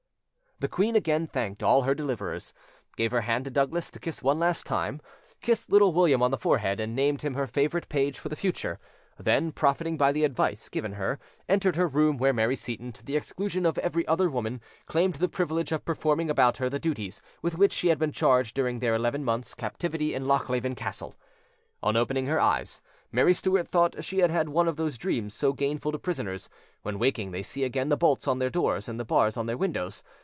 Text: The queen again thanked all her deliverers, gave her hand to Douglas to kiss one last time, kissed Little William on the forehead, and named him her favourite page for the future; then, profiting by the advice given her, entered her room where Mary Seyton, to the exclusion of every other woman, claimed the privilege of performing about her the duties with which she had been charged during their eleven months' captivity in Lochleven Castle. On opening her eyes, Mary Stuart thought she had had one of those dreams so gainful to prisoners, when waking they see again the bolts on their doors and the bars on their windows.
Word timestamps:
The 0.59 0.67
queen 0.67 0.95
again 0.95 1.25
thanked 1.25 1.63
all 1.63 1.81
her 1.81 1.95
deliverers, 1.95 2.53
gave 2.95 3.09
her 3.11 3.21
hand 3.21 3.45
to 3.45 3.49
Douglas 3.49 3.89
to 3.89 3.99
kiss 3.99 4.21
one 4.21 4.37
last 4.37 4.63
time, 4.67 5.01
kissed 5.41 5.71
Little 5.71 5.91
William 5.91 6.21
on 6.21 6.29
the 6.29 6.37
forehead, 6.37 6.79
and 6.79 6.95
named 6.95 7.23
him 7.23 7.33
her 7.33 7.47
favourite 7.47 7.89
page 7.89 8.19
for 8.19 8.29
the 8.29 8.35
future; 8.35 8.79
then, 9.17 9.51
profiting 9.51 9.97
by 9.97 10.11
the 10.11 10.23
advice 10.23 10.69
given 10.69 10.91
her, 10.93 11.17
entered 11.49 11.77
her 11.77 11.87
room 11.87 12.19
where 12.19 12.31
Mary 12.31 12.55
Seyton, 12.55 12.91
to 12.91 13.03
the 13.03 13.17
exclusion 13.17 13.65
of 13.65 13.79
every 13.79 14.07
other 14.07 14.29
woman, 14.29 14.61
claimed 14.85 15.15
the 15.15 15.27
privilege 15.27 15.71
of 15.71 15.83
performing 15.83 16.29
about 16.29 16.57
her 16.57 16.69
the 16.69 16.77
duties 16.77 17.23
with 17.41 17.57
which 17.57 17.73
she 17.73 17.87
had 17.87 17.97
been 17.97 18.11
charged 18.11 18.53
during 18.53 18.77
their 18.77 18.93
eleven 18.93 19.25
months' 19.25 19.55
captivity 19.55 20.13
in 20.13 20.27
Lochleven 20.27 20.75
Castle. 20.75 21.15
On 21.81 21.97
opening 21.97 22.27
her 22.27 22.39
eyes, 22.39 22.81
Mary 23.11 23.33
Stuart 23.33 23.67
thought 23.67 24.03
she 24.03 24.19
had 24.19 24.29
had 24.29 24.49
one 24.49 24.67
of 24.67 24.75
those 24.75 24.99
dreams 24.99 25.33
so 25.33 25.53
gainful 25.53 25.91
to 25.91 25.97
prisoners, 25.97 26.49
when 26.83 26.99
waking 26.99 27.31
they 27.31 27.41
see 27.41 27.63
again 27.63 27.89
the 27.89 27.97
bolts 27.97 28.27
on 28.27 28.37
their 28.37 28.51
doors 28.51 28.87
and 28.87 28.99
the 28.99 29.03
bars 29.03 29.35
on 29.35 29.47
their 29.47 29.57
windows. 29.57 30.03